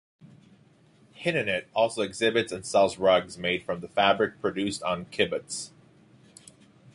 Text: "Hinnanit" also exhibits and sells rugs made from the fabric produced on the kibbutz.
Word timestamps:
"Hinnanit" 1.15 1.65
also 1.75 2.01
exhibits 2.01 2.51
and 2.51 2.65
sells 2.65 2.97
rugs 2.97 3.37
made 3.37 3.61
from 3.63 3.81
the 3.81 3.87
fabric 3.87 4.41
produced 4.41 4.81
on 4.81 5.03
the 5.03 5.05
kibbutz. 5.11 5.69